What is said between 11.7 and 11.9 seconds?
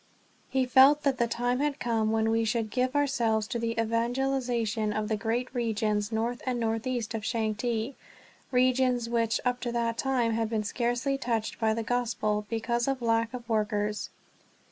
the